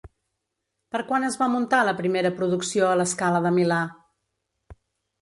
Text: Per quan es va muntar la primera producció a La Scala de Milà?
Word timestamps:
Per 0.95 1.01
quan 1.11 1.27
es 1.27 1.37
va 1.43 1.51
muntar 1.57 1.83
la 1.89 1.95
primera 2.01 2.33
producció 2.41 2.91
a 2.95 2.99
La 3.05 3.09
Scala 3.15 3.45
de 3.49 3.55
Milà? 3.61 3.81